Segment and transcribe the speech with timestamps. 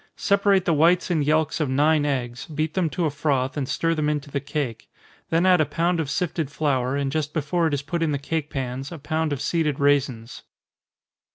[0.15, 3.93] Separate the whites and yelks of nine eggs, beat them to a froth, and stir
[3.93, 4.89] them into the cake
[5.29, 8.17] then add a pound of sifted flour, and just before it is put in the
[8.17, 10.41] cake pans, a pound of seeded raisins.